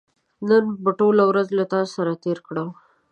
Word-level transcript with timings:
نن 0.47 0.63
به 0.83 0.91
ټوله 0.99 1.23
ورځ 1.29 1.47
له 1.57 1.65
تاسو 1.73 1.91
سره 1.97 2.11
تېره 2.23 2.41
کړم 2.47 2.69